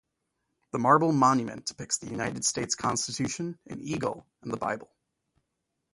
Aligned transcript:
The 0.71 0.79
marble 0.79 1.11
monument 1.11 1.67
depicts 1.67 1.99
the 1.99 2.09
United 2.09 2.43
States 2.43 2.73
Constitution, 2.73 3.59
an 3.67 3.79
eagle, 3.79 4.25
and 4.41 4.51
the 4.51 4.57
Bible. 4.57 4.89